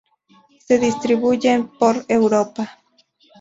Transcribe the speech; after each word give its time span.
Se 0.65 0.79
distribuyen 0.79 1.67
por 1.67 2.05
Europa. 2.07 2.79